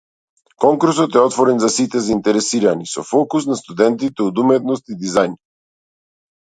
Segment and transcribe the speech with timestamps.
[0.63, 5.39] Конкурсот е отворен за сите заинтересирани, со фокус на студентите од уметности и дизајн.